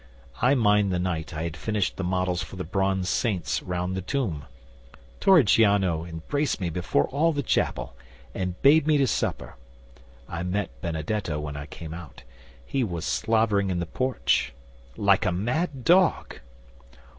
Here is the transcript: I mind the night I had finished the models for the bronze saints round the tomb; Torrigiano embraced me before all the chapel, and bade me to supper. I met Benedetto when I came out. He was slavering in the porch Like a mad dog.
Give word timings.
I 0.41 0.55
mind 0.55 0.91
the 0.91 0.97
night 0.97 1.31
I 1.31 1.43
had 1.43 1.55
finished 1.55 1.95
the 1.95 2.03
models 2.03 2.41
for 2.41 2.55
the 2.55 2.63
bronze 2.63 3.07
saints 3.07 3.61
round 3.61 3.95
the 3.95 4.01
tomb; 4.01 4.45
Torrigiano 5.19 6.05
embraced 6.05 6.59
me 6.59 6.71
before 6.71 7.03
all 7.09 7.33
the 7.33 7.43
chapel, 7.43 7.93
and 8.33 8.59
bade 8.63 8.87
me 8.87 8.97
to 8.97 9.05
supper. 9.05 9.57
I 10.27 10.41
met 10.41 10.71
Benedetto 10.81 11.39
when 11.39 11.55
I 11.55 11.67
came 11.67 11.93
out. 11.93 12.23
He 12.65 12.83
was 12.83 13.05
slavering 13.05 13.69
in 13.69 13.77
the 13.79 13.85
porch 13.85 14.53
Like 14.97 15.23
a 15.23 15.31
mad 15.31 15.83
dog. 15.83 16.39